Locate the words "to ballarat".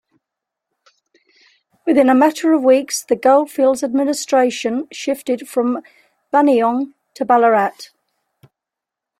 7.13-7.91